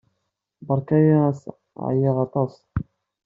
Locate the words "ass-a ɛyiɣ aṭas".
1.29-2.53